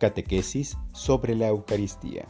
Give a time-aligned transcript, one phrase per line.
[0.00, 2.26] Catequesis sobre la Eucaristía.